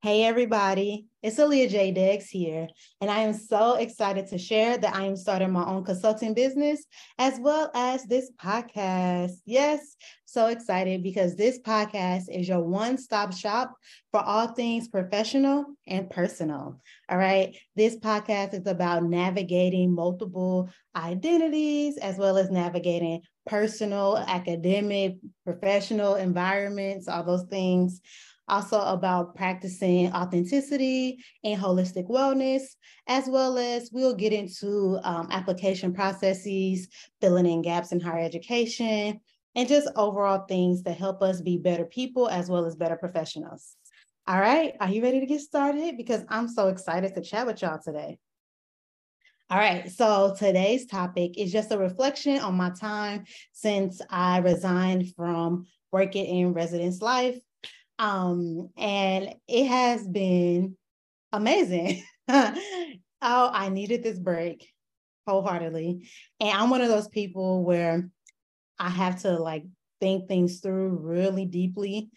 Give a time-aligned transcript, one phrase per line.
[0.00, 1.08] Hey, everybody.
[1.24, 1.92] It's Aaliyah J.
[1.92, 2.68] Deggs here,
[3.00, 6.84] and I am so excited to share that I am starting my own consulting business
[7.18, 9.32] as well as this podcast.
[9.44, 13.74] Yes, so excited because this podcast is your one stop shop
[14.12, 16.80] for all things professional and personal.
[17.08, 17.56] All right.
[17.74, 27.08] This podcast is about navigating multiple identities as well as navigating personal, academic, professional environments,
[27.08, 28.00] all those things
[28.48, 32.62] also about practicing authenticity and holistic wellness,
[33.06, 36.88] as well as we'll get into um, application processes,
[37.20, 39.20] filling in gaps in higher education,
[39.54, 43.76] and just overall things that help us be better people as well as better professionals.
[44.26, 45.96] All right, are you ready to get started?
[45.96, 48.18] Because I'm so excited to chat with y'all today.
[49.50, 55.14] All right, so today's topic is just a reflection on my time since I resigned
[55.14, 57.40] from working in residence life
[57.98, 60.76] um, and it has been
[61.32, 62.02] amazing.
[62.28, 62.54] oh,
[63.20, 64.68] I needed this break
[65.26, 66.08] wholeheartedly.
[66.40, 68.08] And I'm one of those people where
[68.78, 69.64] I have to like
[70.00, 72.10] think things through really deeply.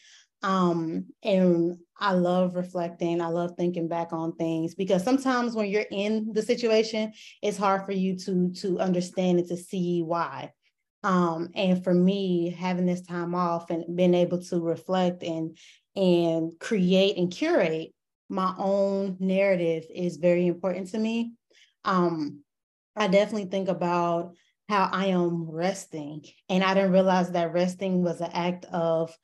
[0.43, 3.21] Um, and I love reflecting.
[3.21, 7.85] I love thinking back on things because sometimes when you're in the situation, it's hard
[7.85, 10.51] for you to to understand and to see why.
[11.03, 15.57] Um, and for me, having this time off and being able to reflect and
[15.95, 17.91] and create and curate
[18.31, 21.33] my own narrative is very important to me.
[21.83, 22.43] Um,
[22.95, 24.35] I definitely think about
[24.69, 29.15] how I am resting, and I didn't realize that resting was an act of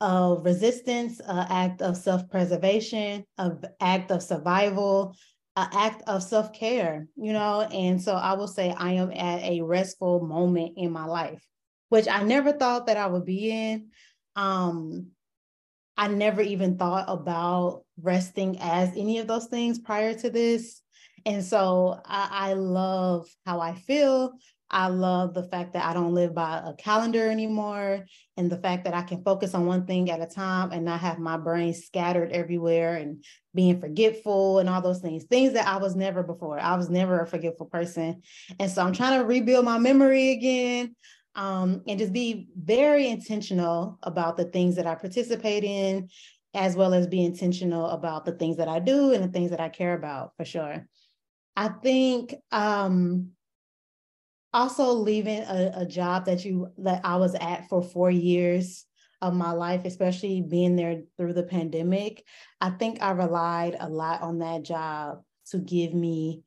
[0.00, 5.14] of resistance, an act of self preservation, an act of survival,
[5.56, 7.62] an act of self care, you know?
[7.62, 11.46] And so I will say I am at a restful moment in my life,
[11.88, 13.88] which I never thought that I would be in.
[14.36, 15.08] Um,
[15.96, 20.82] I never even thought about resting as any of those things prior to this.
[21.24, 24.32] And so I, I love how I feel.
[24.74, 28.04] I love the fact that I don't live by a calendar anymore
[28.36, 30.98] and the fact that I can focus on one thing at a time and not
[30.98, 33.24] have my brain scattered everywhere and
[33.54, 36.58] being forgetful and all those things, things that I was never before.
[36.58, 38.22] I was never a forgetful person.
[38.58, 40.96] And so I'm trying to rebuild my memory again
[41.36, 46.08] um, and just be very intentional about the things that I participate in,
[46.52, 49.60] as well as be intentional about the things that I do and the things that
[49.60, 50.88] I care about for sure.
[51.56, 53.30] I think um,
[54.54, 58.86] also leaving a, a job that you that I was at for four years
[59.20, 62.24] of my life, especially being there through the pandemic,
[62.60, 66.42] I think I relied a lot on that job to give me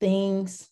[0.00, 0.68] things.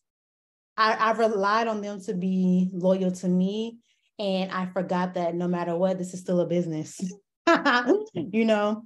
[0.77, 3.79] I, I relied on them to be loyal to me.
[4.19, 7.01] And I forgot that no matter what, this is still a business,
[8.15, 8.85] you know,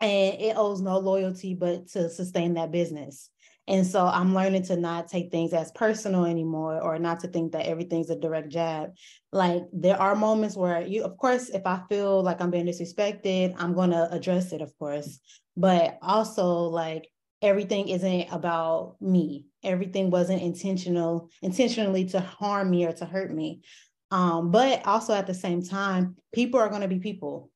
[0.00, 3.28] and it owes no loyalty but to sustain that business.
[3.72, 7.52] And so I'm learning to not take things as personal anymore or not to think
[7.52, 8.90] that everything's a direct jab.
[9.32, 13.54] Like there are moments where you, of course, if I feel like I'm being disrespected,
[13.56, 15.18] I'm going to address it, of course.
[15.56, 17.08] But also, like
[17.40, 19.46] everything isn't about me.
[19.64, 23.62] Everything wasn't intentional, intentionally to harm me or to hurt me.
[24.10, 27.50] Um, but also at the same time, people are going to be people.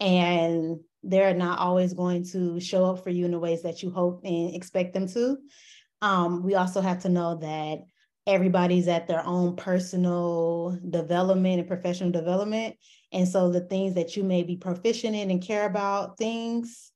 [0.00, 3.90] And they're not always going to show up for you in the ways that you
[3.90, 5.38] hope and expect them to.
[6.02, 7.80] Um, we also have to know that
[8.26, 12.76] everybody's at their own personal development and professional development.
[13.12, 16.92] And so the things that you may be proficient in and care about things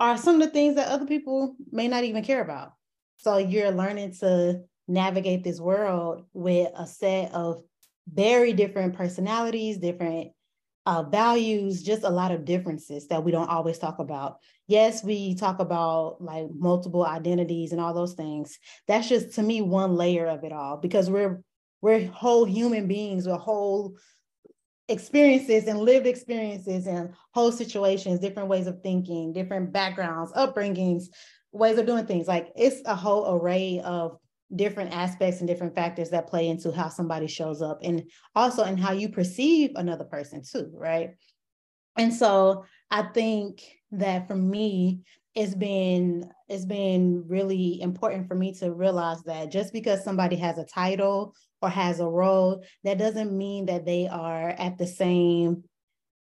[0.00, 2.72] are some of the things that other people may not even care about.
[3.18, 7.62] So you're learning to navigate this world with a set of
[8.12, 10.32] very different personalities, different
[10.84, 14.38] uh, values, just a lot of differences that we don't always talk about.
[14.66, 18.58] Yes, we talk about like multiple identities and all those things.
[18.88, 21.42] That's just to me one layer of it all because we're
[21.80, 23.96] we're whole human beings with whole
[24.88, 31.04] experiences and lived experiences and whole situations, different ways of thinking, different backgrounds, upbringings,
[31.52, 32.26] ways of doing things.
[32.26, 34.18] Like it's a whole array of
[34.54, 38.02] different aspects and different factors that play into how somebody shows up and
[38.34, 41.10] also in how you perceive another person too right?
[41.96, 45.00] And so i think that for me
[45.34, 50.58] it's been it's been really important for me to realize that just because somebody has
[50.58, 55.64] a title or has a role that doesn't mean that they are at the same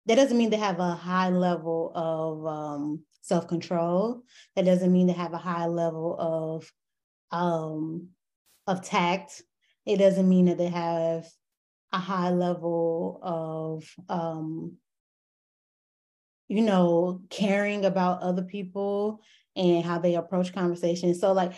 [0.06, 4.24] that doesn't mean they have a high level of um, self-control.
[4.56, 6.72] That doesn't mean they have a high level of
[7.32, 8.10] um,
[8.68, 9.42] of tact.
[9.86, 11.26] It doesn't mean that they have
[11.92, 14.78] a high level of, um,
[16.48, 19.22] you know, caring about other people
[19.56, 21.20] and how they approach conversations.
[21.20, 21.54] So, like,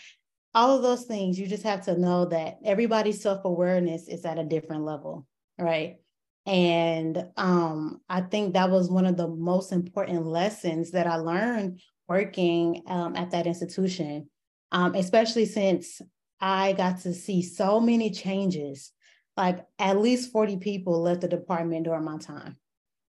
[0.55, 4.39] all of those things, you just have to know that everybody's self awareness is at
[4.39, 5.27] a different level,
[5.57, 5.97] right?
[6.45, 11.79] And um, I think that was one of the most important lessons that I learned
[12.07, 14.29] working um, at that institution,
[14.73, 16.01] um, especially since
[16.41, 18.91] I got to see so many changes.
[19.37, 22.57] Like at least 40 people left the department during my time,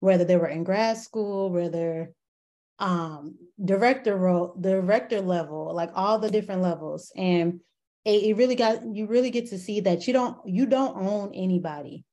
[0.01, 2.13] whether they were in grad school, whether
[2.79, 7.59] um director role director level like all the different levels and
[8.05, 11.33] it, it, really got you really get to see that you don't you don't own
[11.33, 12.05] anybody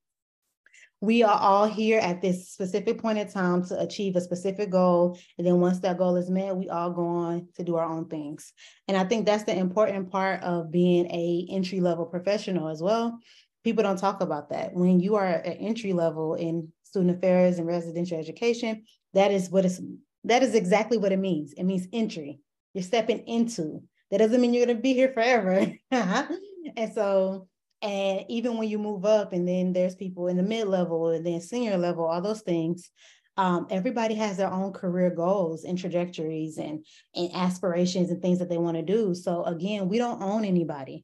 [1.04, 5.20] we are all here at this specific point in time to achieve a specific goal.
[5.38, 8.08] And then once that goal is met, we all go on to do our own
[8.08, 8.54] things.
[8.88, 13.20] And I think that's the important part of being a entry level professional as well.
[13.66, 14.74] People don't talk about that.
[14.74, 19.66] When you are at entry level in student affairs and residential education, that is what
[19.66, 19.82] is
[20.24, 21.52] that is exactly what it means.
[21.52, 22.40] It means entry.
[22.74, 23.84] You're stepping into.
[24.10, 25.68] That doesn't mean you're going to be here forever.
[25.92, 27.50] and so
[27.84, 31.26] and even when you move up, and then there's people in the mid level and
[31.26, 32.90] then senior level, all those things,
[33.36, 38.48] um, everybody has their own career goals and trajectories and, and aspirations and things that
[38.48, 39.14] they want to do.
[39.14, 41.04] So again, we don't own anybody.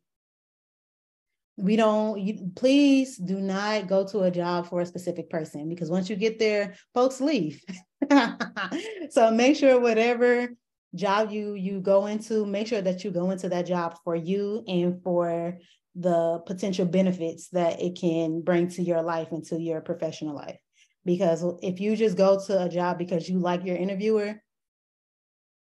[1.57, 5.89] We don't, you, please do not go to a job for a specific person because
[5.89, 7.61] once you get there, folks leave.
[9.09, 10.49] so make sure whatever
[10.95, 14.63] job you you go into, make sure that you go into that job for you
[14.67, 15.57] and for
[15.95, 20.57] the potential benefits that it can bring to your life and to your professional life.
[21.05, 24.41] Because if you just go to a job because you like your interviewer,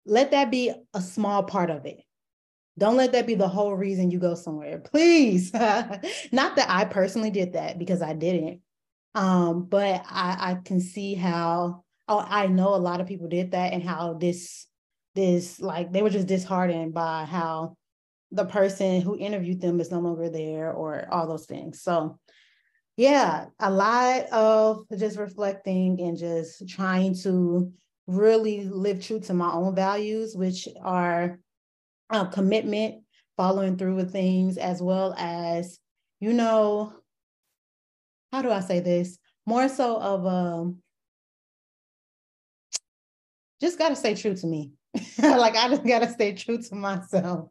[0.05, 2.01] let that be a small part of it.
[2.77, 4.79] Don't let that be the whole reason you go somewhere.
[4.79, 5.53] Please.
[5.53, 8.61] Not that I personally did that because I didn't.
[9.15, 13.51] Um, but I, I can see how oh, I know a lot of people did
[13.51, 14.65] that and how this
[15.15, 17.77] this like they were just disheartened by how
[18.33, 21.81] the person who interviewed them is no longer there or all those things.
[21.81, 22.19] So
[22.97, 27.71] yeah, a lot of just reflecting and just trying to
[28.07, 31.39] really live true to my own values, which are
[32.09, 33.03] uh, commitment,
[33.37, 35.79] following through with things, as well as,
[36.19, 36.93] you know,
[38.31, 39.19] how do I say this?
[39.45, 40.77] More so of um,
[43.61, 44.71] just got to stay true to me.
[45.17, 47.49] like I just got to stay true to myself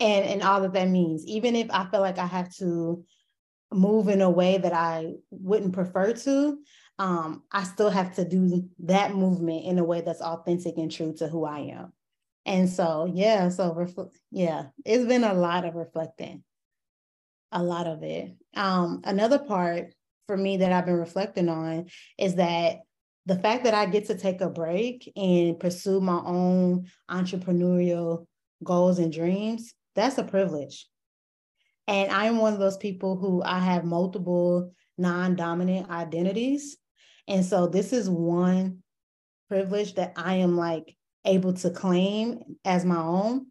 [0.24, 1.26] and all that that means.
[1.26, 3.04] Even if i feel like i have to
[3.72, 6.58] move in a way that i wouldn't prefer to
[6.98, 11.12] um i still have to do that movement in a way that's authentic and true
[11.12, 11.92] to who i am.
[12.46, 16.44] And so yeah so ref- yeah it's been a lot of reflecting
[17.52, 18.36] a lot of it.
[18.54, 19.94] Um another part
[20.26, 21.86] for me that i've been reflecting on
[22.18, 22.78] is that
[23.26, 28.26] the fact that I get to take a break and pursue my own entrepreneurial
[28.62, 30.86] goals and dreams, that's a privilege.
[31.86, 36.76] And I'm one of those people who I have multiple non dominant identities.
[37.28, 38.82] And so this is one
[39.48, 43.46] privilege that I am like able to claim as my own.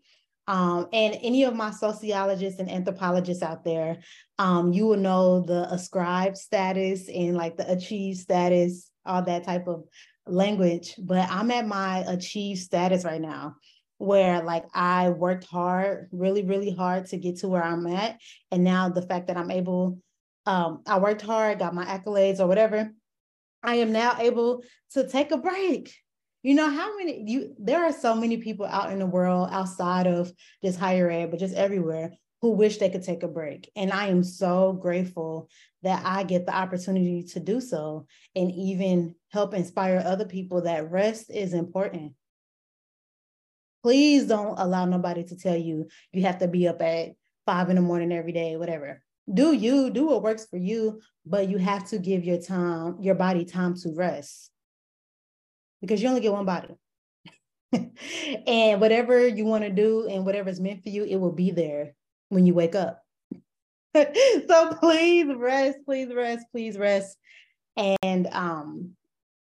[0.45, 3.99] Um, and any of my sociologists and anthropologists out there,
[4.37, 9.67] um, you will know the ascribed status and like the achieved status, all that type
[9.67, 9.85] of
[10.27, 10.95] language.
[10.97, 13.55] But I'm at my achieved status right now
[14.03, 18.19] where like I worked hard, really, really hard to get to where I'm at.
[18.51, 19.99] And now the fact that I'm able,
[20.45, 22.91] um, I worked hard, got my accolades or whatever,
[23.63, 25.93] I am now able to take a break.
[26.41, 30.07] You know, how many you there are so many people out in the world outside
[30.07, 30.31] of
[30.61, 33.71] just higher ed, but just everywhere who wish they could take a break.
[33.77, 35.47] And I am so grateful
[35.83, 38.05] that I get the opportunity to do so
[38.35, 42.11] and even help inspire other people that rest is important
[43.83, 47.09] Please don't allow nobody to tell you you have to be up at
[47.45, 49.01] five in the morning every day, whatever.
[49.31, 53.15] Do you do what works for you, but you have to give your time, your
[53.15, 54.51] body time to rest
[55.81, 56.75] because you only get one body.
[58.47, 61.51] and whatever you want to do and whatever is meant for you, it will be
[61.51, 61.93] there
[62.29, 63.01] when you wake up.
[63.95, 67.17] so please rest, please rest, please rest.
[67.75, 68.91] And um,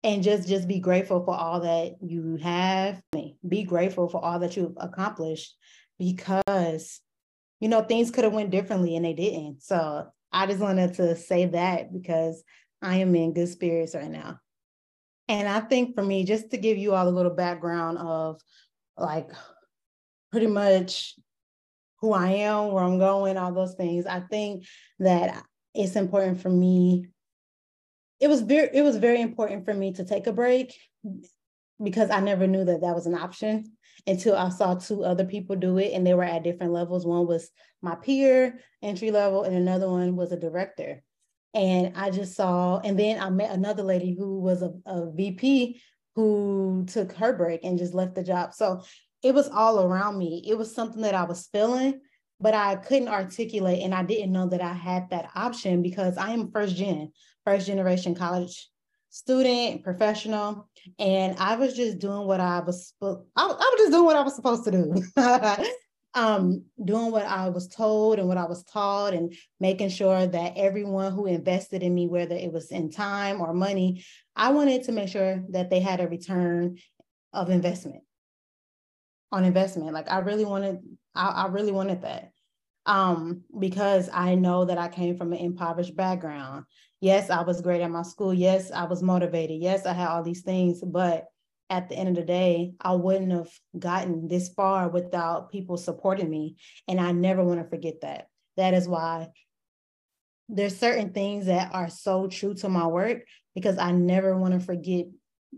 [0.07, 3.03] and just just be grateful for all that you have.
[3.47, 5.57] Be grateful for all that you've accomplished
[5.99, 7.01] because
[7.59, 9.63] you know things could have went differently and they didn't.
[9.63, 12.43] So i just wanted to say that because
[12.83, 14.39] i am in good spirits right now.
[15.29, 18.41] And i think for me just to give you all a little background of
[18.97, 19.29] like
[20.31, 21.15] pretty much
[22.01, 24.65] who i am where i'm going all those things i think
[24.99, 25.43] that
[25.75, 27.07] it's important for me
[28.21, 30.75] it was very it was very important for me to take a break
[31.83, 35.57] because I never knew that that was an option until I saw two other people
[35.57, 37.05] do it and they were at different levels.
[37.05, 37.51] One was
[37.83, 41.03] my peer, entry level, and another one was a director.
[41.55, 45.81] And I just saw, and then I met another lady who was a, a VP
[46.15, 48.55] who took her break and just left the job.
[48.55, 48.83] So
[49.23, 50.45] it was all around me.
[50.47, 52.01] It was something that I was feeling,
[52.41, 56.31] but I couldn't articulate and I didn't know that I had that option because I
[56.31, 57.13] am first gen,
[57.47, 58.69] first generation college
[59.09, 64.05] student, professional, and I was just doing what I was I, I was just doing
[64.05, 65.03] what I was supposed to do.
[66.15, 70.55] um, doing what I was told and what I was taught, and making sure that
[70.57, 74.93] everyone who invested in me, whether it was in time or money, I wanted to
[74.93, 76.79] make sure that they had a return
[77.33, 78.03] of investment
[79.31, 79.93] on investment.
[79.93, 80.81] Like I really wanted,
[81.15, 82.33] I, I really wanted that
[82.87, 86.65] um, because I know that I came from an impoverished background.
[87.01, 88.33] Yes, I was great at my school.
[88.33, 89.61] Yes, I was motivated.
[89.61, 91.27] Yes, I had all these things, but
[91.69, 96.31] at the end of the day, I wouldn't have gotten this far without people supporting
[96.31, 96.57] me.
[96.89, 98.29] And I never want to forget that.
[98.57, 99.29] That is why
[100.49, 103.23] there's certain things that are so true to my work
[103.55, 105.07] because I never want to forget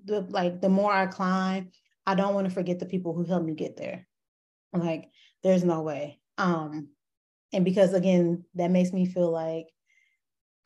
[0.05, 1.71] the like the more I climb,
[2.07, 4.07] I don't want to forget the people who helped me get there.
[4.73, 5.11] Like
[5.43, 6.21] there's no way.
[6.39, 6.89] Um
[7.53, 9.67] and because again, that makes me feel like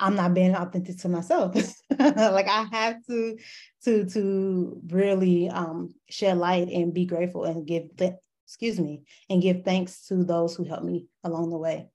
[0.03, 1.55] I'm not being authentic to myself.
[1.99, 3.39] like I have to
[3.85, 9.41] to to really um shed light and be grateful and give th- excuse me and
[9.41, 11.89] give thanks to those who helped me along the way.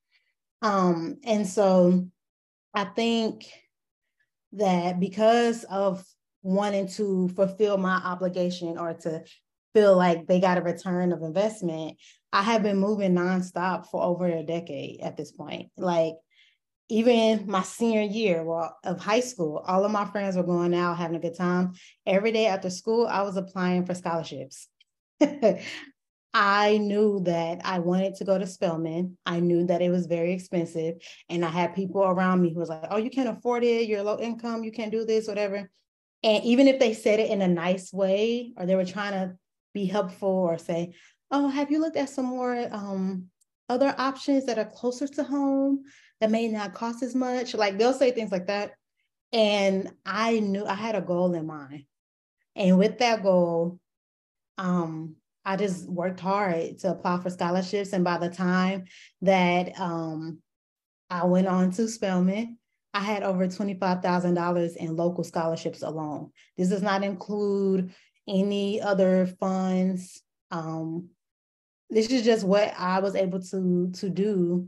[0.61, 2.07] Um and so
[2.73, 3.45] I think
[4.53, 6.05] that because of
[6.43, 9.21] wanting to fulfill my obligation or to
[9.73, 11.97] feel like they got a return of investment,
[12.31, 15.71] I have been moving nonstop for over a decade at this point.
[15.75, 16.13] Like
[16.89, 18.46] even my senior year
[18.84, 21.74] of high school, all of my friends were going out having a good time.
[22.06, 24.67] Every day after school, I was applying for scholarships.
[26.34, 29.17] I knew that I wanted to go to Spelman.
[29.25, 30.96] I knew that it was very expensive.
[31.29, 33.88] And I had people around me who was like, oh, you can't afford it.
[33.88, 34.63] You're low income.
[34.63, 35.70] You can't do this, whatever.
[36.24, 39.36] And even if they said it in a nice way, or they were trying to
[39.74, 40.94] be helpful or say,
[41.32, 43.25] oh, have you looked at some more um,
[43.67, 45.84] other options that are closer to home?
[46.19, 47.53] That may not cost as much.
[47.53, 48.74] Like they'll say things like that.
[49.33, 51.83] And I knew I had a goal in mind.
[52.55, 53.79] And with that goal,
[54.57, 57.93] um, I just worked hard to apply for scholarships.
[57.93, 58.86] And by the time
[59.21, 60.39] that um,
[61.09, 62.57] I went on to Spelman,
[62.93, 66.31] I had over $25,000 in local scholarships alone.
[66.57, 67.93] This does not include
[68.27, 70.21] any other funds.
[70.51, 71.09] Um,
[71.89, 74.67] this is just what I was able to, to do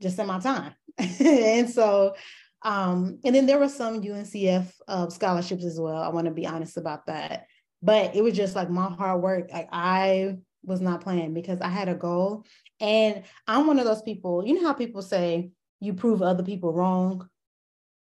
[0.00, 0.74] just in my time.
[1.20, 2.14] and so,
[2.62, 6.02] um, and then there were some UNCF uh, scholarships as well.
[6.02, 7.46] I want to be honest about that.
[7.82, 9.50] But it was just like my hard work.
[9.52, 12.44] Like I was not playing because I had a goal.
[12.80, 16.72] And I'm one of those people, you know how people say you prove other people
[16.72, 17.28] wrong?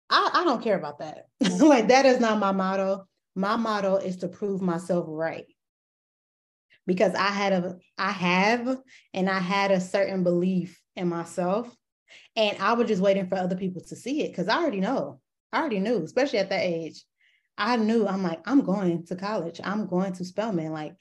[0.09, 1.27] I, I don't care about that.
[1.59, 3.07] like that is not my motto.
[3.35, 5.45] My motto is to prove myself right.
[6.85, 8.77] Because I had a I have
[9.13, 11.73] and I had a certain belief in myself
[12.35, 15.19] and I was just waiting for other people to see it because I already know.
[15.51, 17.03] I already knew, especially at that age.
[17.57, 19.59] I knew I'm like, I'm going to college.
[19.63, 20.71] I'm going to Spelman.
[20.71, 20.95] Like,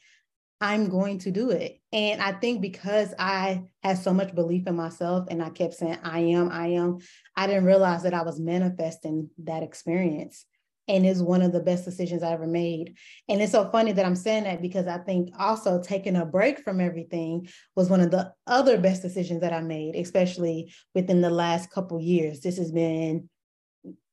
[0.60, 1.80] I'm going to do it.
[1.92, 5.98] And I think because I had so much belief in myself and I kept saying,
[6.02, 6.98] I am, I am,
[7.34, 10.44] I didn't realize that I was manifesting that experience
[10.90, 12.96] and is one of the best decisions I ever made.
[13.28, 16.64] And it's so funny that I'm saying that because I think also taking a break
[16.64, 21.30] from everything was one of the other best decisions that I made, especially within the
[21.30, 22.40] last couple years.
[22.40, 23.28] This has been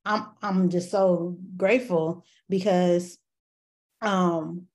[0.05, 3.17] I'm I'm just so grateful because
[4.01, 4.67] um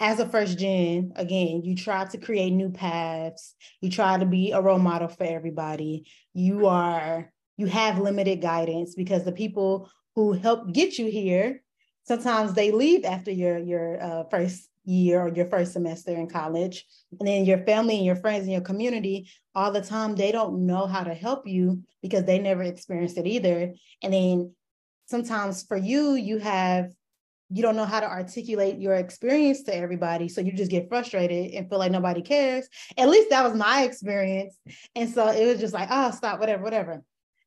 [0.00, 3.54] as a first gen, again, you try to create new paths.
[3.80, 6.08] You try to be a role model for everybody.
[6.34, 11.62] You are you have limited guidance because the people who helped get you here,
[12.04, 16.84] sometimes they leave after your your uh, first year or your first semester in college.
[17.18, 20.66] And then your family and your friends and your community all the time they don't
[20.66, 23.74] know how to help you because they never experienced it either.
[24.02, 24.54] And then
[25.06, 26.90] sometimes for you you have
[27.54, 30.26] you don't know how to articulate your experience to everybody.
[30.26, 32.66] So you just get frustrated and feel like nobody cares.
[32.96, 34.56] At least that was my experience.
[34.96, 37.04] And so it was just like oh stop whatever whatever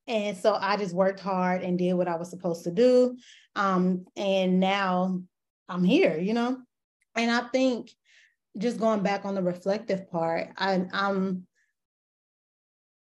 [0.07, 3.17] and so I just worked hard and did what I was supposed to do.
[3.55, 5.21] Um, and now
[5.67, 6.57] I'm here, you know?
[7.15, 7.89] And I think
[8.57, 11.47] just going back on the reflective part, I, I'm,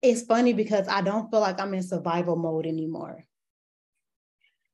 [0.02, 3.24] it's funny because I don't feel like I'm in survival mode anymore.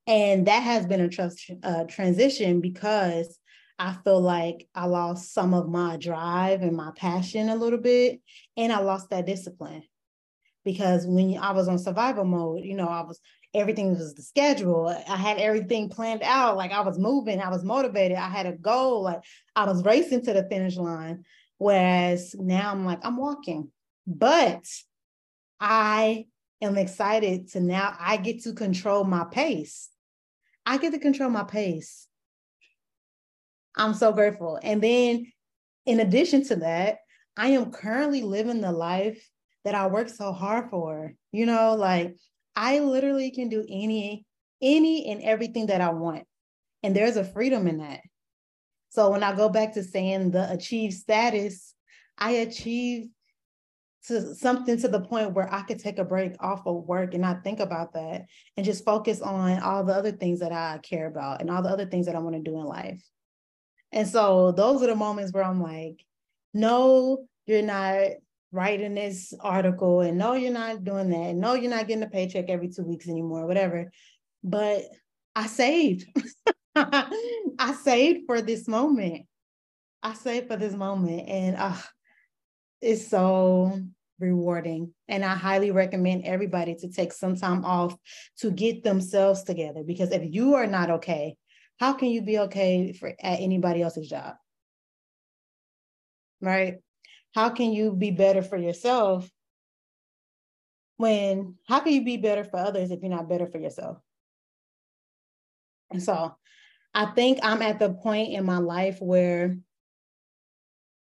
[0.06, 3.38] And that has been a trust, uh, transition because
[3.78, 8.20] I feel like I lost some of my drive and my passion a little bit,
[8.56, 9.84] and I lost that discipline
[10.64, 13.20] because when I was on survival mode, you know, I was
[13.54, 14.88] everything was the schedule.
[14.88, 16.56] I had everything planned out.
[16.56, 19.20] Like I was moving, I was motivated, I had a goal, like
[19.56, 21.24] I was racing to the finish line.
[21.58, 23.70] Whereas now I'm like, I'm walking,
[24.06, 24.64] but
[25.58, 26.26] I
[26.62, 29.90] am excited to now I get to control my pace.
[30.64, 32.06] I get to control my pace.
[33.76, 34.58] I'm so grateful.
[34.62, 35.26] And then,
[35.86, 36.98] in addition to that,
[37.36, 39.26] I am currently living the life
[39.64, 41.12] that I worked so hard for.
[41.32, 42.16] You know, like
[42.56, 44.24] I literally can do any,
[44.60, 46.24] any and everything that I want.
[46.82, 48.00] And there's a freedom in that.
[48.90, 51.74] So when I go back to saying the achieved status,
[52.18, 53.08] I achieve
[54.06, 57.22] to something to the point where I could take a break off of work and
[57.22, 58.26] not think about that
[58.56, 61.68] and just focus on all the other things that I care about and all the
[61.68, 63.02] other things that I want to do in life.
[63.92, 66.04] And so those are the moments where I'm like,
[66.54, 68.08] no, you're not
[68.52, 71.34] writing this article, and no, you're not doing that.
[71.34, 73.90] No, you're not getting a paycheck every two weeks anymore, whatever.
[74.42, 74.84] But
[75.34, 76.06] I saved.
[76.74, 79.26] I saved for this moment.
[80.02, 81.28] I saved for this moment.
[81.28, 81.76] And uh,
[82.80, 83.80] it's so
[84.18, 84.92] rewarding.
[85.08, 87.96] And I highly recommend everybody to take some time off
[88.38, 89.82] to get themselves together.
[89.84, 91.36] Because if you are not okay,
[91.78, 94.34] how can you be okay for at anybody else's job?
[96.40, 96.78] Right?
[97.34, 99.28] How can you be better for yourself
[100.96, 103.98] when how can you be better for others if you're not better for yourself?
[105.90, 106.34] And so
[106.94, 109.56] I think I'm at the point in my life where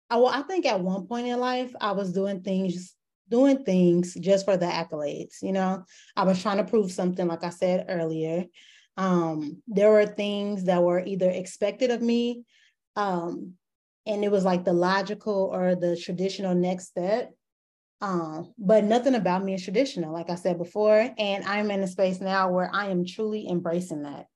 [0.09, 2.93] I, well, I think at one point in life I was doing things
[3.29, 5.83] doing things just for the accolades, you know.
[6.15, 8.45] I was trying to prove something like I said earlier.
[8.95, 12.43] Um, there were things that were either expected of me,
[12.95, 13.53] um,
[14.07, 17.33] and it was like the logical or the traditional next step.
[17.99, 21.09] Um, but nothing about me is traditional, like I said before.
[21.17, 24.27] And I'm in a space now where I am truly embracing that.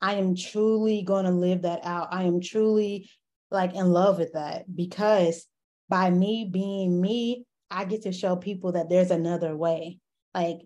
[0.00, 2.08] I am truly going to live that out.
[2.12, 3.10] I am truly
[3.50, 5.46] like in love with that because
[5.88, 9.98] by me being me, I get to show people that there's another way.
[10.34, 10.58] Like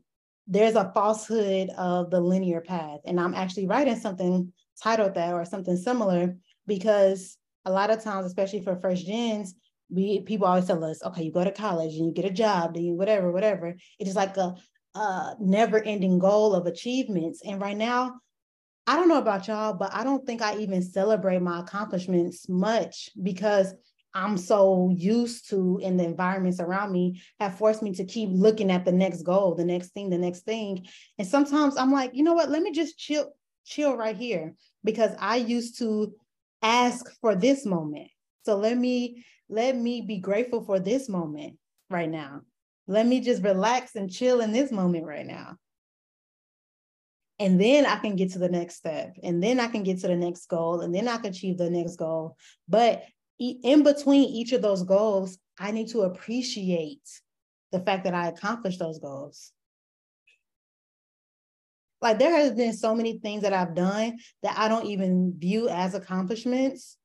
[0.47, 3.01] there's a falsehood of the linear path.
[3.07, 4.53] And I'm actually writing something
[4.83, 9.55] titled that or something similar because a lot of times, especially for first gens,
[9.91, 12.75] we people always tell us, okay, you go to college and you get a job,
[12.75, 13.75] then you whatever, whatever.
[13.99, 14.55] It is like a,
[14.95, 17.43] a never-ending goal of achievements.
[17.45, 18.21] And right now,
[18.87, 23.11] I don't know about y'all, but I don't think I even celebrate my accomplishments much
[23.23, 23.75] because
[24.15, 28.71] I'm so used to in the environments around me have forced me to keep looking
[28.71, 30.87] at the next goal, the next thing, the next thing.
[31.19, 32.51] And sometimes I'm like, you know what?
[32.51, 33.33] Let me just chill,
[33.65, 36.15] chill right here because I used to
[36.65, 38.09] ask for this moment.
[38.45, 41.59] So let me let me be grateful for this moment
[41.91, 42.41] right now.
[42.87, 45.57] Let me just relax and chill in this moment right now.
[47.39, 49.17] And then I can get to the next step.
[49.23, 50.81] And then I can get to the next goal.
[50.81, 52.37] And then I can achieve the next goal.
[52.69, 53.05] But
[53.39, 57.03] in between each of those goals, I need to appreciate
[57.73, 59.53] the fact that I accomplished those goals.
[62.05, 65.71] Like there has been so many things that I've done that I don't even view
[65.71, 66.99] as accomplishments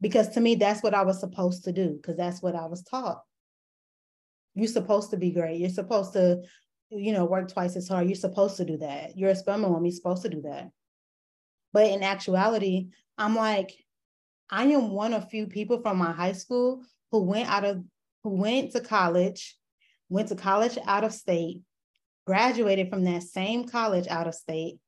[0.00, 2.82] because to me, that's what I was supposed to do because that's what I was
[2.82, 3.22] taught.
[4.56, 5.60] You're supposed to be great.
[5.60, 6.42] You're supposed to,
[6.90, 8.08] you know, work twice as hard.
[8.08, 9.16] You're supposed to do that.
[9.16, 9.84] You're a Spelman woman.
[9.84, 10.70] You're supposed to do that.
[11.72, 13.72] But in actuality, I'm like,
[14.50, 17.84] I am one of few people from my high school who went out of
[18.24, 19.56] who went to college,
[20.08, 21.60] went to college out of state,
[22.28, 24.78] graduated from that same college out of state,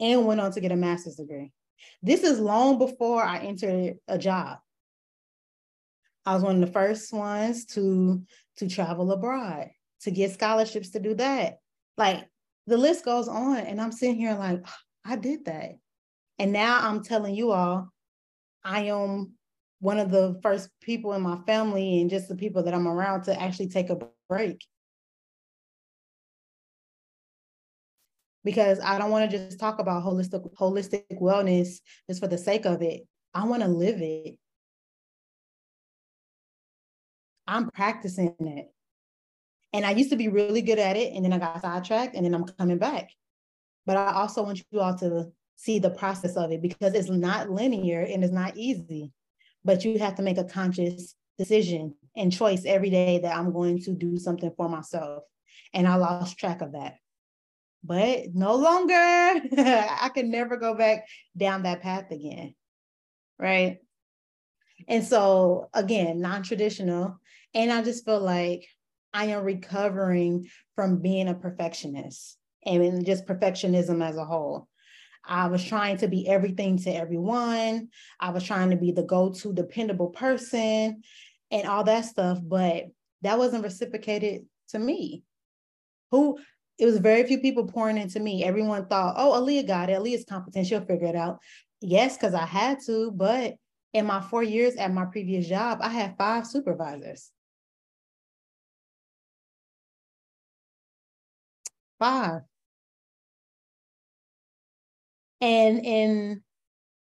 [0.00, 1.52] and went on to get a master's degree.
[2.02, 4.60] This is long before I entered a job.
[6.24, 8.22] I was one of the first ones to
[8.56, 9.68] to travel abroad,
[10.04, 11.58] to get scholarships to do that.
[11.98, 12.24] Like
[12.66, 15.72] the list goes on, and I'm sitting here like, oh, I did that.
[16.38, 17.90] And now I'm telling you all,
[18.64, 19.32] I am
[19.80, 23.24] one of the first people in my family and just the people that I'm around
[23.24, 23.98] to actually take a
[24.30, 24.64] break.
[28.46, 32.64] Because I don't want to just talk about holistic holistic wellness just for the sake
[32.64, 33.02] of it.
[33.34, 34.38] I want to live it.
[37.48, 38.72] I'm practicing it.
[39.72, 42.24] And I used to be really good at it, and then I got sidetracked, and
[42.24, 43.10] then I'm coming back.
[43.84, 47.50] But I also want you all to see the process of it because it's not
[47.50, 49.12] linear and it's not easy.
[49.64, 53.82] But you have to make a conscious decision and choice every day that I'm going
[53.82, 55.24] to do something for myself.
[55.74, 56.94] And I lost track of that.
[57.86, 58.94] But no longer,
[59.58, 62.54] I can never go back down that path again.
[63.38, 63.78] right?
[64.88, 67.18] And so, again, non traditional.
[67.54, 68.66] And I just feel like
[69.14, 74.68] I am recovering from being a perfectionist and just perfectionism as a whole.
[75.24, 77.88] I was trying to be everything to everyone.
[78.20, 81.02] I was trying to be the go to dependable person
[81.50, 82.84] and all that stuff, but
[83.22, 85.24] that wasn't reciprocated to me.
[86.10, 86.38] Who
[86.78, 88.44] it was very few people pouring into me.
[88.44, 89.98] Everyone thought, oh, Aaliyah got it.
[89.98, 90.66] Aaliyah's competent.
[90.66, 91.40] She'll figure it out.
[91.80, 93.54] Yes, because I had to, but
[93.92, 97.30] in my four years at my previous job, I had five supervisors.
[101.98, 102.42] Five.
[105.40, 106.40] And and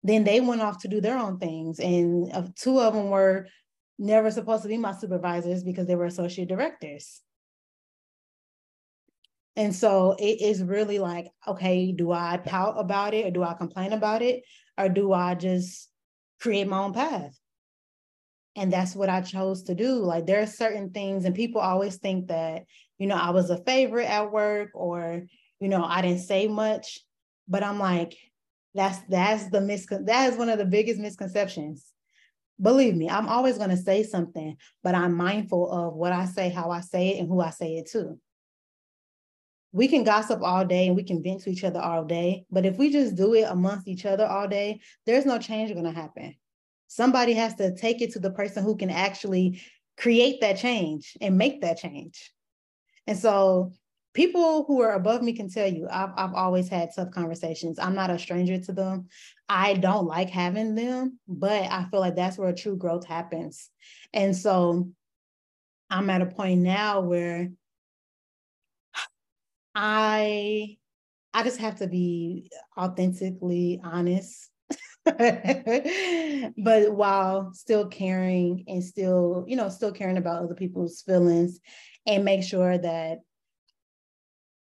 [0.03, 1.79] then they went off to do their own things.
[1.79, 3.47] And uh, two of them were
[3.99, 7.23] never supposed to be my supervisors because they were associate directors.
[9.57, 13.55] And so it is really like, okay, do I pout about it or do I
[13.55, 14.43] complain about it?
[14.79, 15.91] Or do I just
[16.41, 17.39] create my own path?
[18.57, 19.95] And that's what I chose to do.
[19.95, 22.65] Like there are certain things, and people always think that,
[22.99, 25.25] you know, I was a favorite at work or,
[25.61, 27.01] you know, I didn't say much.
[27.49, 28.17] But I'm like,
[28.75, 31.87] that's that's the mis that is one of the biggest misconceptions.
[32.61, 36.49] Believe me, I'm always going to say something, but I'm mindful of what I say,
[36.49, 38.19] how I say it, and who I say it to
[39.73, 42.45] we can gossip all day and we can vent to each other all day.
[42.51, 45.85] But if we just do it amongst each other all day, there's no change going
[45.85, 46.35] to happen.
[46.89, 49.63] Somebody has to take it to the person who can actually
[49.97, 52.33] create that change and make that change.
[53.07, 53.73] And so
[54.13, 57.79] people who are above me can tell you I've, I've always had tough conversations.
[57.79, 59.09] I'm not a stranger to them.
[59.49, 63.71] I don't like having them, but I feel like that's where true growth happens.
[64.13, 64.91] And so
[65.89, 67.51] I'm at a point now where
[69.75, 70.77] I
[71.35, 74.51] I just have to be authentically honest.
[75.05, 81.59] but while still caring and still, you know, still caring about other people's feelings
[82.07, 83.19] and make sure that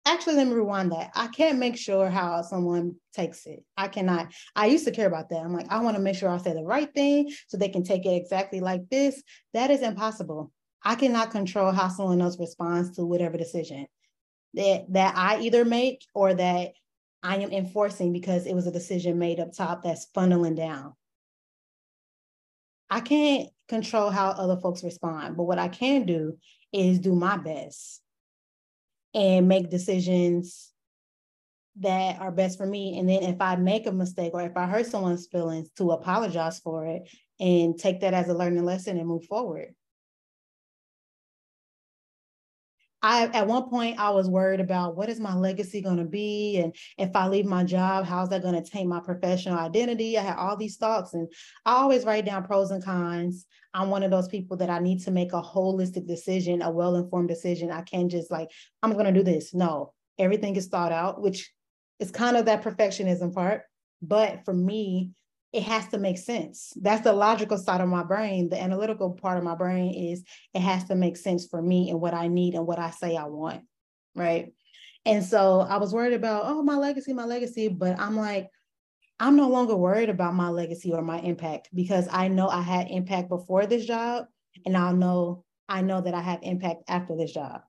[0.06, 1.12] actually let me rewind that.
[1.16, 3.64] I can't make sure how someone takes it.
[3.78, 4.34] I cannot.
[4.56, 5.40] I used to care about that.
[5.40, 7.84] I'm like, I want to make sure I say the right thing so they can
[7.84, 9.22] take it exactly like this.
[9.54, 10.52] That is impossible.
[10.84, 13.88] I cannot control how someone else responds to whatever decision
[14.54, 16.72] that that I either make or that
[17.22, 20.94] I am enforcing because it was a decision made up top that's funneling down.
[22.90, 26.38] I can't control how other folks respond, but what I can do
[26.74, 28.02] is do my best
[29.14, 30.72] and make decisions
[31.80, 33.00] that are best for me.
[33.00, 36.60] And then if I make a mistake or if I hurt someone's feelings, to apologize
[36.60, 37.10] for it
[37.40, 39.76] and take that as a learning lesson and move forward.
[43.02, 46.58] I at one point I was worried about what is my legacy going to be?
[46.58, 50.18] And if I leave my job how's that going to taint my professional identity?
[50.18, 51.32] I had all these thoughts and
[51.66, 53.46] I always write down pros and cons.
[53.74, 57.30] I'm one of those people that I need to make a holistic decision a well-informed
[57.30, 57.72] decision.
[57.72, 58.50] I can't just like
[58.84, 59.54] I'm going to do this.
[59.54, 61.54] No everything is thought out which
[62.00, 63.64] is kind of that perfectionism part.
[64.02, 65.12] But for me
[65.52, 66.74] it has to make sense.
[66.76, 68.50] That's the logical side of my brain.
[68.50, 72.00] The analytical part of my brain is it has to make sense for me and
[72.00, 73.62] what I need and what I say I want.
[74.16, 74.54] Right.
[75.06, 77.68] And so I was worried about, oh, my legacy, my legacy.
[77.68, 78.48] But I'm like,
[79.20, 82.90] I'm no longer worried about my legacy or my impact because I know I had
[82.90, 84.26] impact before this job.
[84.66, 87.62] And I'll know, I know that I have impact after this job.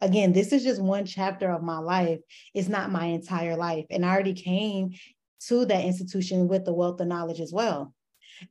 [0.00, 2.20] Again, this is just one chapter of my life.
[2.54, 3.86] It's not my entire life.
[3.90, 4.92] And I already came
[5.48, 7.94] to that institution with the wealth of knowledge as well.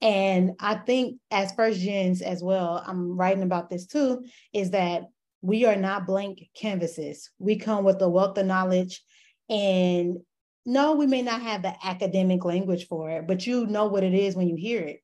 [0.01, 5.03] And I think as first gens as well, I'm writing about this too, is that
[5.41, 7.29] we are not blank canvases.
[7.37, 9.03] We come with a wealth of knowledge
[9.49, 10.17] and
[10.65, 14.15] no, we may not have the academic language for it, but you know what it
[14.15, 15.01] is when you hear it.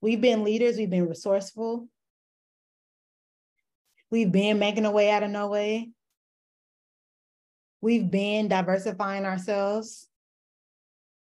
[0.00, 1.88] We've been leaders, we've been resourceful.
[4.10, 5.90] We've been making a way out of no way.
[7.80, 10.08] We've been diversifying ourselves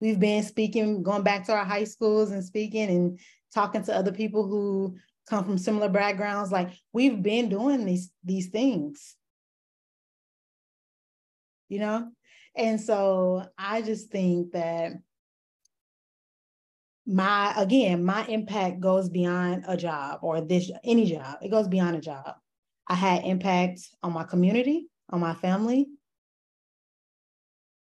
[0.05, 3.19] we've been speaking, going back to our high schools and speaking and
[3.55, 6.53] talking to other people who come from similar backgrounds.
[6.53, 9.17] Like we've been doing these these things,
[11.71, 12.11] you know.
[12.55, 14.93] And so I just think that
[17.07, 21.95] my again my impact goes beyond a job or this any job it goes beyond
[21.95, 22.35] a job
[22.89, 25.87] i had impact on my community on my family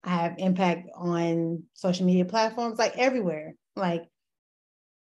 [0.04, 3.54] I have impact on social media platforms, like everywhere.
[3.76, 4.04] Like,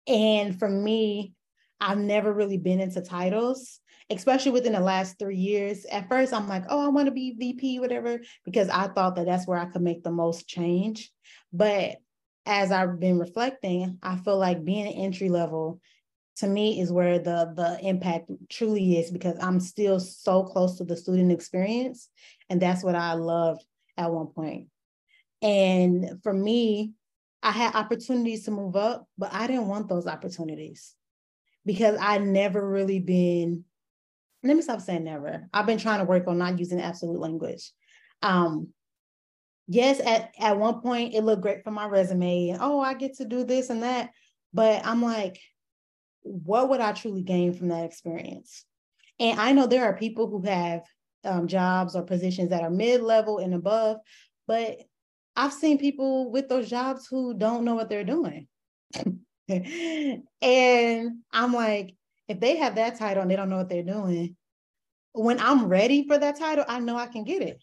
[0.06, 1.34] and for me,
[1.80, 5.84] I've never really been into titles, especially within the last three years.
[5.86, 9.26] At first, I'm like, oh, I want to be VP, whatever, because I thought that
[9.26, 11.10] that's where I could make the most change.
[11.52, 11.96] But
[12.46, 15.80] as I've been reflecting, I feel like being an entry level
[16.36, 20.84] to me is where the the impact truly is because I'm still so close to
[20.84, 22.08] the student experience
[22.48, 23.64] and that's what I loved
[23.96, 24.68] at one point.
[25.42, 26.92] And for me,
[27.42, 30.94] I had opportunities to move up, but I didn't want those opportunities
[31.66, 33.64] because I never really been
[34.42, 35.48] let me stop saying never.
[35.52, 37.70] I've been trying to work on not using absolute language.
[38.22, 38.68] Um,
[39.68, 42.50] yes, at, at one point it looked great for my resume.
[42.50, 44.10] And, oh, I get to do this and that.
[44.52, 45.40] But I'm like,
[46.22, 48.64] what would I truly gain from that experience?
[49.20, 50.82] And I know there are people who have
[51.24, 53.98] um, jobs or positions that are mid level and above,
[54.48, 54.78] but
[55.34, 58.48] I've seen people with those jobs who don't know what they're doing.
[59.48, 61.94] and I'm like,
[62.28, 64.36] if they have that title and they don't know what they're doing,
[65.12, 67.62] when I'm ready for that title, I know I can get it.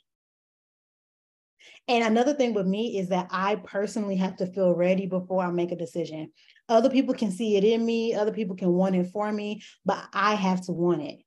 [1.87, 5.49] And another thing with me is that I personally have to feel ready before I
[5.49, 6.31] make a decision.
[6.67, 10.03] Other people can see it in me, other people can want it for me, but
[10.13, 11.19] I have to want it.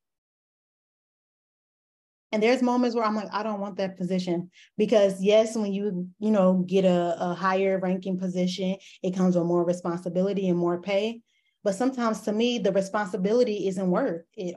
[2.32, 6.08] And there's moments where I'm like, I don't want that position because yes, when you,
[6.18, 10.80] you know, get a, a higher ranking position, it comes with more responsibility and more
[10.80, 11.20] pay.
[11.62, 14.56] But sometimes to me, the responsibility isn't worth it.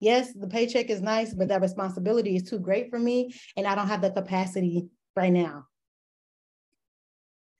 [0.00, 3.34] Yes, the paycheck is nice, but that responsibility is too great for me.
[3.56, 5.66] And I don't have the capacity right now.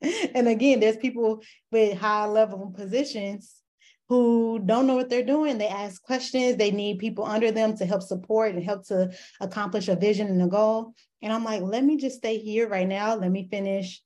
[0.34, 3.62] And again, there's people with high level positions
[4.08, 5.58] who don't know what they're doing.
[5.58, 6.56] They ask questions.
[6.56, 10.42] They need people under them to help support and help to accomplish a vision and
[10.42, 10.92] a goal.
[11.22, 13.14] And I'm like, let me just stay here right now.
[13.14, 14.02] Let me finish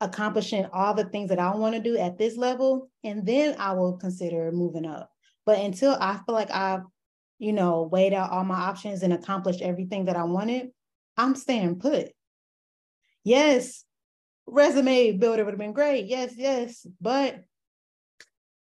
[0.00, 3.72] accomplishing all the things that I want to do at this level, and then I
[3.72, 5.10] will consider moving up.
[5.44, 6.82] But until I feel like I've,
[7.38, 10.68] you know, weighed out all my options and accomplished everything that I wanted,
[11.16, 12.10] I'm staying put.
[13.24, 13.84] Yes,
[14.46, 16.06] resume builder would have been great.
[16.06, 16.86] Yes, yes.
[17.00, 17.44] But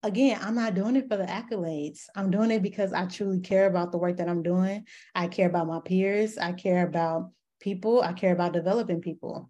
[0.03, 2.05] again, I'm not doing it for the accolades.
[2.15, 4.85] I'm doing it because I truly care about the work that I'm doing.
[5.13, 6.37] I care about my peers.
[6.37, 8.01] I care about people.
[8.01, 9.49] I care about developing people.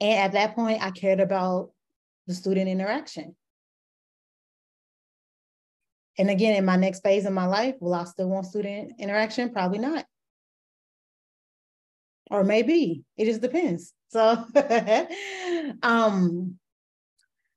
[0.00, 1.70] And at that point, I cared about
[2.26, 3.34] the student interaction.
[6.18, 9.52] And again, in my next phase of my life, will I still want student interaction?
[9.52, 10.04] Probably not.
[12.30, 13.92] Or maybe, it just depends.
[14.08, 14.44] So
[15.82, 16.58] um,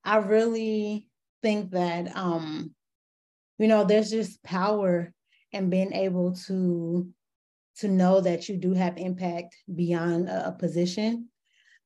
[0.04, 1.08] I really
[1.42, 2.74] think that, um,
[3.58, 5.14] you know, there's just power
[5.52, 7.08] in being able to
[7.78, 11.30] to know that you do have impact beyond a, a position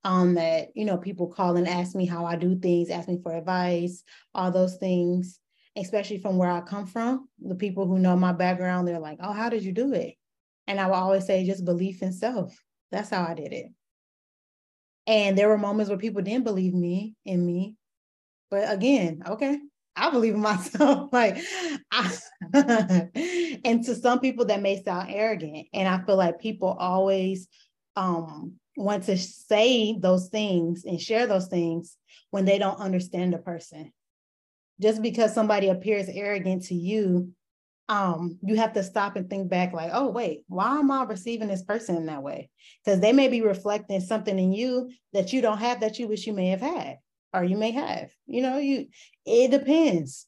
[0.03, 3.19] um, that you know people call and ask me how I do things, ask me
[3.21, 5.39] for advice, all those things,
[5.77, 7.29] especially from where I come from.
[7.41, 10.15] The people who know my background, they're like, "Oh, how did you do it?"
[10.67, 12.57] And I will always say, just belief in self.
[12.91, 13.67] That's how I did it.
[15.07, 17.75] And there were moments where people didn't believe me in me,
[18.53, 19.57] but again, okay,
[19.95, 21.09] I believe in myself.
[21.11, 21.39] like,
[21.91, 22.15] I,
[23.65, 27.47] and to some people that may sound arrogant, and I feel like people always
[27.95, 31.97] um want to say those things and share those things
[32.29, 33.91] when they don't understand the person.
[34.79, 37.33] Just because somebody appears arrogant to you,
[37.89, 41.47] um, you have to stop and think back, like, oh, wait, why am I receiving
[41.47, 42.51] this person in that way?
[42.85, 46.27] Because they may be reflecting something in you that you don't have that you wish
[46.27, 46.97] you may have had,
[47.33, 48.11] or you may have.
[48.25, 48.87] You know, you
[49.25, 50.27] it depends.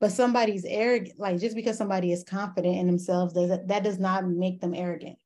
[0.00, 4.26] But somebody's arrogant, like just because somebody is confident in themselves, does that does not
[4.26, 5.18] make them arrogant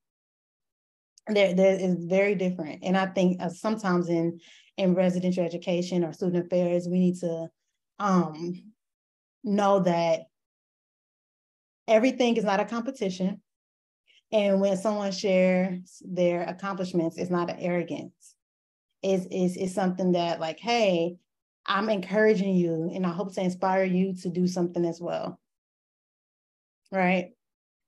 [1.29, 2.83] there, there is very different.
[2.85, 4.40] And I think uh, sometimes in
[4.77, 7.49] in residential education or student affairs, we need to
[7.99, 8.62] um,
[9.42, 10.25] know that
[11.88, 13.40] everything is not a competition.
[14.33, 18.36] And when someone shares their accomplishments, it's not an arrogance.
[19.03, 21.17] It's, is is something that like, hey,
[21.67, 25.41] I'm encouraging you and I hope to inspire you to do something as well.
[26.93, 27.33] Right.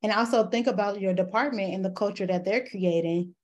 [0.03, 3.35] And also think about your department and the culture that they're creating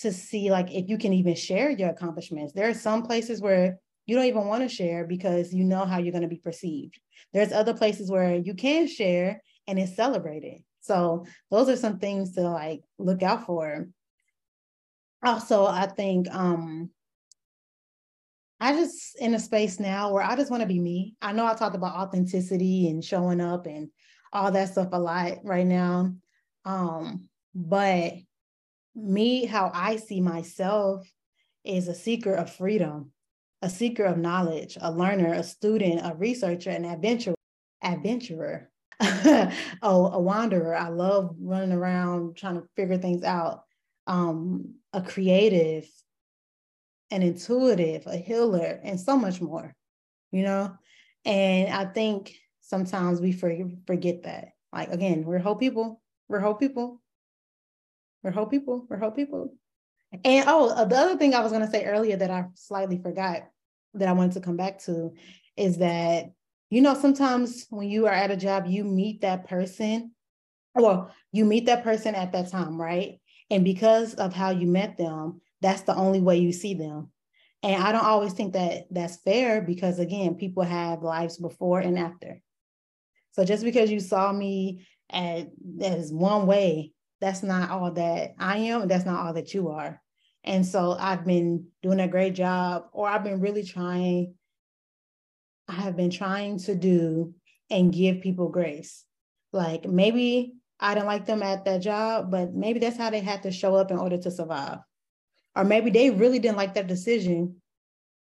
[0.00, 2.52] to see like if you can even share your accomplishments.
[2.52, 5.98] There are some places where you don't even want to share because you know how
[5.98, 6.98] you're going to be perceived.
[7.32, 10.62] There's other places where you can share and it's celebrated.
[10.80, 13.88] So those are some things to like look out for.
[15.24, 16.90] Also, I think um
[18.58, 21.14] I just in a space now where I just want to be me.
[21.20, 23.90] I know I talked about authenticity and showing up and
[24.32, 26.14] all that stuff a lot right now.
[26.64, 28.14] Um, but
[28.94, 31.06] me, how I see myself
[31.64, 33.12] is a seeker of freedom,
[33.60, 37.34] a seeker of knowledge, a learner, a student, a researcher, an adventurer,
[37.82, 40.74] adventurer, oh, a wanderer.
[40.74, 43.64] I love running around trying to figure things out.
[44.06, 45.86] Um, a creative,
[47.10, 49.74] an intuitive, a healer, and so much more,
[50.30, 50.76] you know?
[51.24, 54.48] And I think sometimes we forget that.
[54.72, 56.00] Like, again, we're whole people.
[56.28, 57.00] We're whole people.
[58.22, 58.86] We're whole people.
[58.88, 59.54] We're whole people.
[60.24, 62.98] And oh, uh, the other thing I was going to say earlier that I slightly
[62.98, 63.48] forgot
[63.94, 65.12] that I wanted to come back to
[65.56, 66.26] is that,
[66.70, 70.12] you know, sometimes when you are at a job, you meet that person,
[70.74, 73.20] well, you meet that person at that time, right?
[73.50, 77.10] And because of how you met them, that's the only way you see them.
[77.62, 81.98] And I don't always think that that's fair because, again, people have lives before and
[81.98, 82.40] after.
[83.32, 85.48] So just because you saw me at,
[85.80, 90.00] as one way, that's not all that I am, that's not all that you are.
[90.44, 94.34] And so I've been doing a great job, or I've been really trying,
[95.66, 97.34] I have been trying to do
[97.68, 99.04] and give people grace.
[99.52, 103.42] Like maybe I didn't like them at that job, but maybe that's how they had
[103.42, 104.78] to show up in order to survive.
[105.56, 107.56] Or maybe they really didn't like that decision,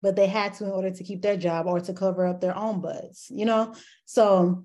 [0.01, 2.57] but they had to in order to keep their job or to cover up their
[2.57, 3.75] own butts, you know?
[4.05, 4.65] So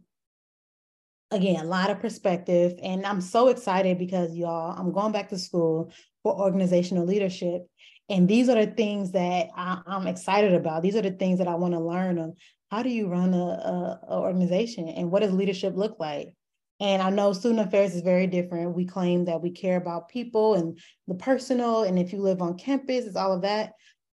[1.32, 2.74] again, a lot of perspective.
[2.84, 7.66] And I'm so excited because y'all, I'm going back to school for organizational leadership.
[8.10, 10.84] And these are the things that I, am excited about.
[10.84, 12.36] These are the things that I want to learn on
[12.70, 16.34] how do you run a, a, a organization and what does leadership look like?
[16.82, 18.76] And I know student affairs is very different.
[18.76, 22.58] We claim that we care about people and the personal, and if you live on
[22.58, 23.74] campus, it's all of that.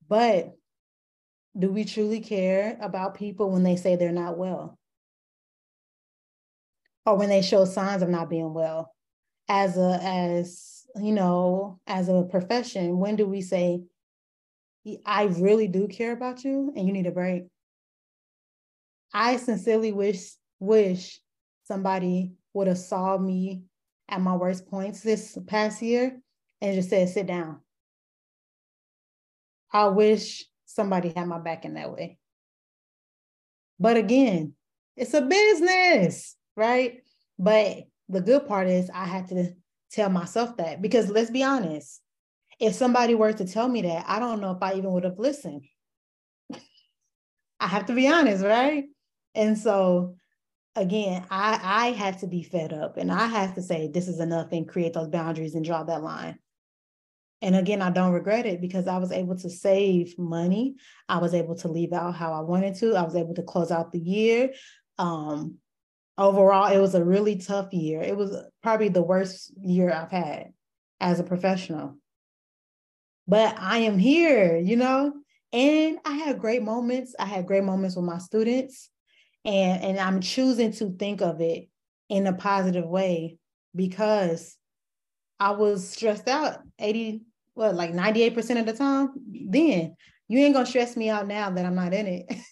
[0.09, 0.51] But
[1.57, 4.79] do we truly care about people when they say they're not well?
[7.05, 8.91] Or when they show signs of not being well?
[9.47, 13.83] As a as you know, as a profession, when do we say,
[15.05, 17.43] I really do care about you and you need a break?
[19.13, 21.19] I sincerely wish wish
[21.65, 23.63] somebody would have saw me
[24.09, 26.19] at my worst points this past year
[26.61, 27.59] and just said, sit down.
[29.71, 32.17] I wish somebody had my back in that way.
[33.77, 34.53] But again,
[34.95, 37.03] it's a business, right?
[37.37, 39.53] But the good part is I had to
[39.91, 42.01] tell myself that because let's be honest,
[42.59, 45.19] if somebody were to tell me that, I don't know if I even would have
[45.19, 45.65] listened.
[47.59, 48.85] I have to be honest, right?
[49.33, 50.15] And so
[50.75, 54.19] again, I I have to be fed up and I have to say this is
[54.19, 56.39] enough and create those boundaries and draw that line.
[57.41, 60.75] And again, I don't regret it because I was able to save money.
[61.07, 62.95] I was able to leave out how I wanted to.
[62.95, 64.53] I was able to close out the year.
[64.97, 65.55] Um,
[66.17, 68.01] overall, it was a really tough year.
[68.01, 70.53] It was probably the worst year I've had
[70.99, 71.97] as a professional.
[73.27, 75.13] But I am here, you know,
[75.51, 77.15] and I had great moments.
[77.19, 78.89] I had great moments with my students
[79.45, 81.69] and and i'm choosing to think of it
[82.09, 83.37] in a positive way
[83.75, 84.57] because
[85.39, 87.21] i was stressed out 80
[87.55, 89.09] what like 98% of the time?
[89.49, 89.95] Then
[90.27, 92.35] you ain't gonna stress me out now that i'm not in it.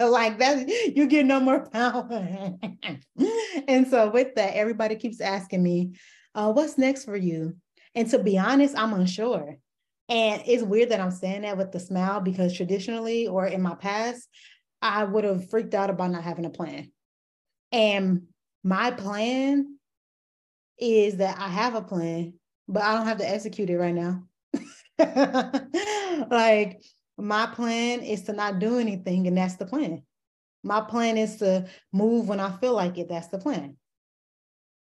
[0.00, 2.58] Like that you get no more power.
[3.68, 5.94] And so with that everybody keeps asking me
[6.34, 7.54] uh, what's next for you?
[7.94, 9.56] And to be honest i'm unsure.
[10.08, 13.76] And it's weird that i'm saying that with the smile because traditionally or in my
[13.76, 14.28] past
[14.82, 16.90] I would have freaked out about not having a plan.
[17.70, 18.24] And
[18.64, 19.78] my plan
[20.78, 22.34] is that I have a plan,
[22.68, 24.24] but I don't have to execute it right now.
[26.30, 26.82] like
[27.16, 30.02] my plan is to not do anything, and that's the plan.
[30.64, 33.08] My plan is to move when I feel like it.
[33.08, 33.76] That's the plan.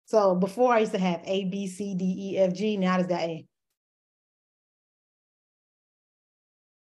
[0.05, 2.77] So before I used to have A, B, C, D, E, F, G.
[2.77, 3.45] Now I just got A.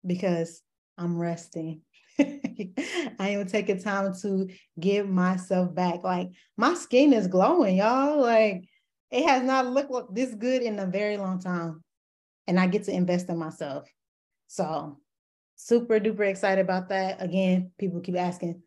[0.05, 0.61] Because
[0.97, 1.81] I'm resting.
[3.19, 4.49] I am taking time to
[4.79, 6.03] give myself back.
[6.03, 8.21] Like my skin is glowing, y'all.
[8.21, 8.65] Like
[9.11, 11.83] it has not looked this good in a very long time.
[12.47, 13.89] And I get to invest in myself.
[14.47, 14.99] So
[15.55, 17.21] super duper excited about that.
[17.21, 18.61] Again, people keep asking,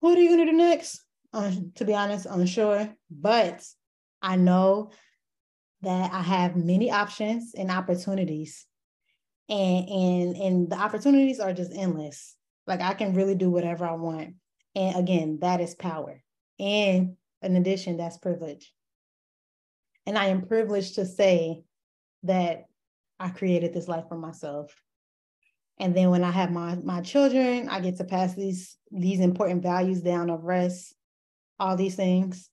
[0.00, 1.02] what are you gonna do next?
[1.32, 3.62] To be honest, I'm unsure, but
[4.22, 4.90] I know
[5.82, 8.64] that I have many options and opportunities
[9.48, 12.36] and and and the opportunities are just endless.
[12.66, 14.34] Like i can really do whatever i want.
[14.74, 16.22] And again that is power.
[16.58, 18.72] And in addition that's privilege.
[20.06, 21.62] And i am privileged to say
[22.24, 22.64] that
[23.20, 24.74] i created this life for myself.
[25.78, 29.62] And then when i have my my children i get to pass these these important
[29.62, 30.94] values down of rest
[31.58, 32.50] all these things.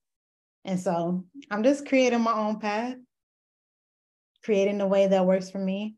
[0.65, 2.95] And so i'm just creating my own path
[4.43, 5.95] creating the way that works for me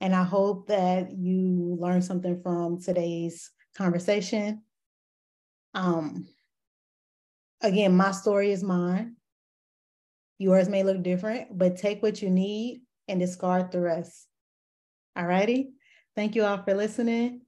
[0.00, 4.62] and I hope that you learned something from today's conversation.
[5.74, 6.28] Um,
[7.60, 9.16] again, my story is mine.
[10.38, 14.26] Yours may look different, but take what you need and discard the rest.
[15.16, 15.70] All righty.
[16.14, 17.42] Thank you all for listening.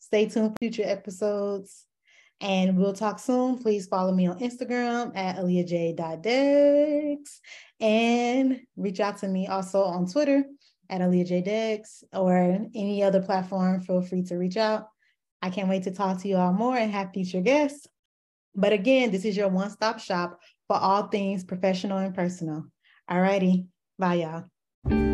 [0.00, 1.86] Stay tuned for future episodes.
[2.40, 3.58] And we'll talk soon.
[3.58, 7.38] Please follow me on Instagram at aaliyahj.deggs
[7.78, 10.44] and reach out to me also on Twitter
[10.92, 13.80] at aaliyahjdeggs or any other platform.
[13.80, 14.88] Feel free to reach out.
[15.40, 17.86] I can't wait to talk to you all more and have future guests.
[18.54, 20.38] But again, this is your one stop shop
[20.68, 22.66] for all things professional and personal.
[23.08, 23.66] All righty.
[23.98, 24.44] Bye,
[24.86, 25.11] y'all.